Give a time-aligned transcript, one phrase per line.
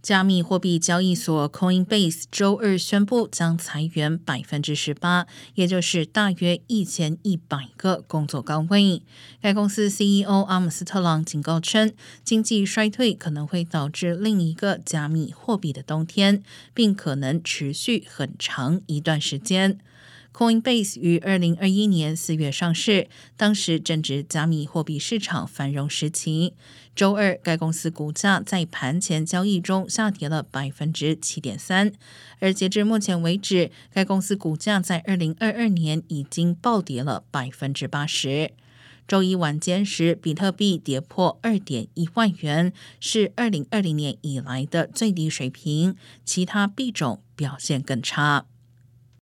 [0.00, 9.02] 加密货币交易所 Coinbase 周二宣布将裁员百分之十八，也就是大约一千一百个工作岗位。
[9.42, 11.92] 该公司 CEO 阿姆斯特朗警告称，
[12.24, 16.42] 经济衰退可能会导致另一个加密货币的冬天，
[16.72, 19.78] 并可能持续很长一段时间。
[20.38, 26.54] Coinbase 于二零二一年四月上市，当时正值加密货币市场繁荣时期。
[26.94, 31.92] 周二，该公司股价在盘前交易中下跌了百分之七点三，
[32.38, 38.52] 而截至目前为止，该公司股价在二零二二年已经暴跌了百分之八十。
[39.08, 48.46] 周一晚间时，比特币跌破二点一万元，是二零二零年以来的最低水平，其他币种表现更差。